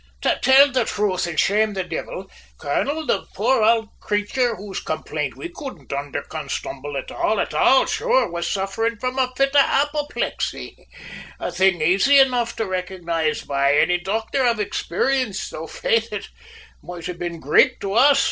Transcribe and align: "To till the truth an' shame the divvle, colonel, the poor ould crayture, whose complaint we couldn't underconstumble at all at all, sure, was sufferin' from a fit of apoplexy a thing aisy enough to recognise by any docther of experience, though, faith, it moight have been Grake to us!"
"To 0.23 0.39
till 0.41 0.71
the 0.71 0.83
truth 0.83 1.27
an' 1.27 1.37
shame 1.37 1.75
the 1.75 1.83
divvle, 1.83 2.25
colonel, 2.57 3.05
the 3.05 3.27
poor 3.35 3.61
ould 3.61 3.89
crayture, 3.99 4.55
whose 4.55 4.79
complaint 4.79 5.37
we 5.37 5.49
couldn't 5.49 5.89
underconstumble 5.91 6.97
at 6.97 7.11
all 7.11 7.39
at 7.39 7.53
all, 7.53 7.85
sure, 7.85 8.27
was 8.27 8.49
sufferin' 8.49 8.97
from 8.97 9.19
a 9.19 9.31
fit 9.37 9.49
of 9.55 9.61
apoplexy 9.61 10.87
a 11.39 11.51
thing 11.51 11.83
aisy 11.83 12.17
enough 12.17 12.55
to 12.55 12.65
recognise 12.65 13.43
by 13.43 13.77
any 13.77 13.99
docther 13.99 14.43
of 14.49 14.59
experience, 14.59 15.51
though, 15.51 15.67
faith, 15.67 16.11
it 16.11 16.29
moight 16.81 17.05
have 17.05 17.19
been 17.19 17.39
Grake 17.39 17.79
to 17.81 17.93
us!" 17.93 18.19